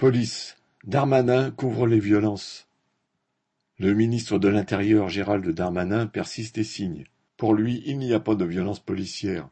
Police: 0.00 0.56
Darmanin 0.84 1.50
couvre 1.50 1.86
les 1.86 2.00
violences. 2.00 2.66
Le 3.78 3.92
ministre 3.92 4.38
de 4.38 4.48
l'Intérieur 4.48 5.10
Gérald 5.10 5.46
Darmanin 5.50 6.06
persiste 6.06 6.56
et 6.56 6.64
signe. 6.64 7.04
Pour 7.36 7.52
lui, 7.52 7.82
il 7.84 7.98
n'y 7.98 8.14
a 8.14 8.18
pas 8.18 8.34
de 8.34 8.46
violence 8.46 8.80
policière. 8.80 9.50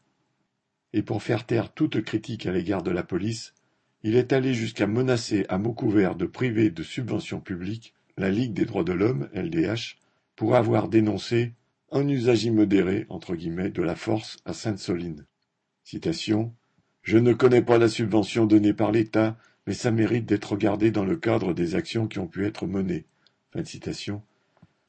Et 0.94 1.02
pour 1.02 1.22
faire 1.22 1.44
taire 1.44 1.74
toute 1.74 2.00
critique 2.00 2.46
à 2.46 2.52
l'égard 2.52 2.82
de 2.82 2.90
la 2.90 3.02
police, 3.02 3.52
il 4.02 4.16
est 4.16 4.32
allé 4.32 4.54
jusqu'à 4.54 4.86
menacer 4.86 5.44
à 5.50 5.58
mots 5.58 5.74
couverts 5.74 6.16
de 6.16 6.24
priver 6.24 6.70
de 6.70 6.82
subventions 6.82 7.40
publiques 7.40 7.92
la 8.16 8.30
Ligue 8.30 8.54
des 8.54 8.64
droits 8.64 8.84
de 8.84 8.94
l'homme, 8.94 9.28
LDH, 9.34 9.98
pour 10.34 10.56
avoir 10.56 10.88
dénoncé 10.88 11.52
un 11.92 12.08
usage 12.08 12.44
immodéré 12.44 13.04
entre 13.10 13.34
guillemets, 13.36 13.68
de 13.68 13.82
la 13.82 13.96
force 13.96 14.38
à 14.46 14.54
Sainte-Soline. 14.54 15.26
Citation 15.84 16.54
Je 17.02 17.18
ne 17.18 17.34
connais 17.34 17.60
pas 17.60 17.76
la 17.76 17.90
subvention 17.90 18.46
donnée 18.46 18.72
par 18.72 18.92
l'État 18.92 19.36
mais 19.68 19.74
ça 19.74 19.90
mérite 19.90 20.24
d'être 20.24 20.52
regardé 20.52 20.90
dans 20.90 21.04
le 21.04 21.18
cadre 21.18 21.52
des 21.52 21.74
actions 21.74 22.08
qui 22.08 22.18
ont 22.18 22.26
pu 22.26 22.46
être 22.46 22.66
menées. 22.66 23.04
Fin 23.52 23.60
de 23.60 23.66
citation. 23.66 24.22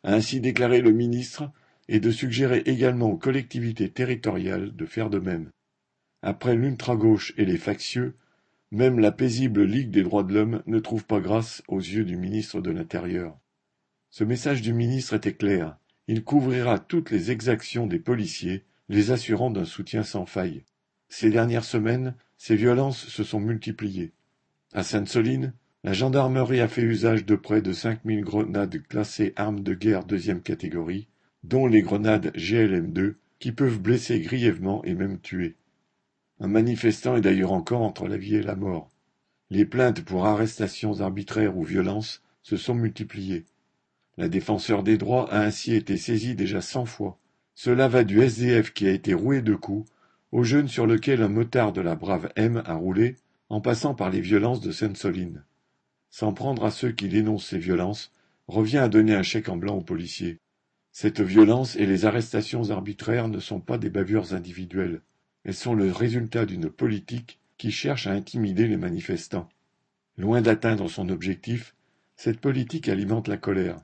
Ainsi 0.05 0.39
déclaré 0.39 0.79
le 0.79 0.93
ministre 0.93 1.51
et 1.89 1.99
de 1.99 2.09
suggérer 2.11 2.59
également 2.59 3.11
aux 3.11 3.17
collectivités 3.17 3.89
territoriales 3.89 4.73
de 4.73 4.85
faire 4.85 5.09
de 5.09 5.19
même. 5.19 5.49
Après 6.21 6.55
l'ultra-gauche 6.55 7.33
et 7.35 7.43
les 7.43 7.57
factieux, 7.57 8.15
même 8.71 8.99
la 8.99 9.11
paisible 9.11 9.63
Ligue 9.63 9.91
des 9.91 10.03
droits 10.03 10.23
de 10.23 10.33
l'homme 10.33 10.63
ne 10.65 10.79
trouve 10.79 11.03
pas 11.03 11.19
grâce 11.19 11.61
aux 11.67 11.81
yeux 11.81 12.05
du 12.05 12.15
ministre 12.15 12.61
de 12.61 12.71
l'Intérieur. 12.71 13.37
Ce 14.11 14.23
message 14.23 14.61
du 14.61 14.71
ministre 14.71 15.13
était 15.13 15.33
clair. 15.33 15.77
Il 16.07 16.23
couvrira 16.23 16.79
toutes 16.79 17.11
les 17.11 17.31
exactions 17.31 17.85
des 17.85 17.99
policiers, 17.99 18.63
les 18.87 19.11
assurant 19.11 19.51
d'un 19.51 19.65
soutien 19.65 20.03
sans 20.03 20.25
faille. 20.25 20.63
Ces 21.09 21.31
dernières 21.31 21.65
semaines, 21.65 22.15
ces 22.37 22.55
violences 22.55 23.07
se 23.07 23.25
sont 23.25 23.41
multipliées. 23.41 24.13
À 24.71 24.83
Sainte-Soline, 24.83 25.53
la 25.83 25.93
gendarmerie 25.93 26.61
a 26.61 26.67
fait 26.67 26.83
usage 26.83 27.25
de 27.25 27.35
près 27.35 27.63
de 27.63 27.73
cinq 27.73 28.05
mille 28.05 28.21
grenades 28.21 28.83
classées 28.87 29.33
armes 29.35 29.61
de 29.61 29.73
guerre 29.73 30.03
deuxième 30.03 30.41
catégorie, 30.41 31.07
dont 31.43 31.65
les 31.65 31.81
grenades 31.81 32.31
GLM-2, 32.35 33.15
qui 33.39 33.51
peuvent 33.51 33.79
blesser 33.79 34.19
grièvement 34.19 34.83
et 34.83 34.93
même 34.93 35.19
tuer. 35.19 35.55
Un 36.39 36.47
manifestant 36.47 37.15
est 37.15 37.21
d'ailleurs 37.21 37.51
encore 37.51 37.81
entre 37.81 38.07
la 38.07 38.17
vie 38.17 38.35
et 38.35 38.43
la 38.43 38.55
mort. 38.55 38.91
Les 39.49 39.65
plaintes 39.65 40.03
pour 40.05 40.27
arrestations 40.27 41.01
arbitraires 41.01 41.57
ou 41.57 41.63
violences 41.63 42.21
se 42.43 42.55
sont 42.55 42.75
multipliées. 42.75 43.45
La 44.17 44.29
défenseur 44.29 44.83
des 44.83 44.97
droits 44.97 45.33
a 45.33 45.41
ainsi 45.41 45.73
été 45.73 45.97
saisie 45.97 46.35
déjà 46.35 46.61
cent 46.61 46.85
fois. 46.85 47.17
Cela 47.55 47.87
va 47.87 48.03
du 48.03 48.21
SDF 48.21 48.71
qui 48.73 48.87
a 48.87 48.91
été 48.91 49.15
roué 49.15 49.41
de 49.41 49.55
coups, 49.55 49.89
au 50.31 50.43
jeune 50.43 50.67
sur 50.67 50.85
lequel 50.85 51.23
un 51.23 51.27
motard 51.27 51.73
de 51.73 51.81
la 51.81 51.95
brave 51.95 52.29
M 52.35 52.61
a 52.65 52.75
roulé, 52.75 53.15
en 53.49 53.61
passant 53.61 53.95
par 53.95 54.09
les 54.09 54.21
violences 54.21 54.61
de 54.61 54.71
Sainte-Soline. 54.71 55.43
S'en 56.09 56.33
prendre 56.33 56.65
à 56.65 56.71
ceux 56.71 56.91
qui 56.91 57.07
dénoncent 57.07 57.47
ces 57.47 57.57
violences 57.57 58.11
revient 58.47 58.77
à 58.77 58.89
donner 58.89 59.13
un 59.13 59.23
chèque 59.23 59.49
en 59.49 59.57
blanc 59.57 59.77
aux 59.77 59.83
policiers. 59.83 60.39
Cette 60.91 61.21
violence 61.21 61.75
et 61.75 61.85
les 61.85 62.05
arrestations 62.05 62.71
arbitraires 62.71 63.27
ne 63.27 63.39
sont 63.39 63.59
pas 63.59 63.77
des 63.77 63.89
bavures 63.89 64.33
individuelles. 64.33 65.01
Elles 65.43 65.53
sont 65.53 65.75
le 65.75 65.91
résultat 65.91 66.45
d'une 66.45 66.69
politique 66.69 67.39
qui 67.57 67.71
cherche 67.71 68.07
à 68.07 68.11
intimider 68.11 68.67
les 68.67 68.77
manifestants. 68.77 69.49
Loin 70.17 70.41
d'atteindre 70.41 70.89
son 70.89 71.09
objectif, 71.09 71.75
cette 72.15 72.39
politique 72.39 72.89
alimente 72.89 73.27
la 73.27 73.37
colère. 73.37 73.79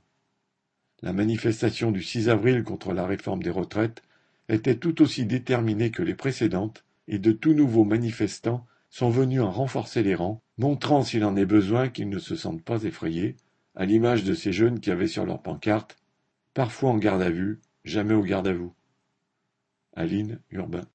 La 1.01 1.13
manifestation 1.13 1.91
du 1.91 2.01
6 2.01 2.29
avril 2.29 2.63
contre 2.63 2.91
la 2.93 3.05
réforme 3.05 3.43
des 3.43 3.49
retraites 3.49 4.01
était 4.49 4.77
tout 4.77 5.01
aussi 5.01 5.25
déterminée 5.25 5.91
que 5.91 6.03
les 6.03 6.15
précédentes 6.15 6.83
et 7.07 7.19
de 7.19 7.31
tout 7.31 7.53
nouveaux 7.53 7.83
manifestants 7.85 8.65
sont 8.89 9.09
venus 9.09 9.41
en 9.41 9.51
renforcer 9.51 10.03
les 10.03 10.15
rangs, 10.15 10.41
montrant 10.57 11.03
s'il 11.03 11.25
en 11.25 11.35
est 11.35 11.45
besoin 11.45 11.89
qu'ils 11.89 12.09
ne 12.09 12.19
se 12.19 12.35
sentent 12.35 12.63
pas 12.63 12.83
effrayés, 12.83 13.35
à 13.75 13.85
l'image 13.85 14.23
de 14.23 14.33
ces 14.33 14.53
jeunes 14.53 14.79
qui 14.79 14.91
avaient 14.91 15.07
sur 15.07 15.25
leur 15.25 15.41
pancarte 15.41 15.97
Parfois 16.53 16.91
en 16.91 16.97
garde 16.97 17.21
à 17.21 17.29
vue, 17.29 17.59
jamais 17.83 18.13
au 18.13 18.21
garde 18.21 18.47
à 18.47 18.53
vous. 18.53 18.73
Aline 19.93 20.39
Urbain. 20.51 20.83